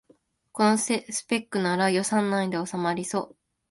[0.51, 0.87] このス
[1.25, 3.35] ペックなら予算内でおさまりそう